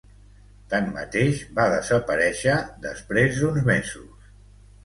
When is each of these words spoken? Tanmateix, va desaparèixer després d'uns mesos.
Tanmateix, 0.73 1.43
va 1.59 1.67
desaparèixer 1.75 2.57
després 2.87 3.39
d'uns 3.43 3.69
mesos. 3.73 4.35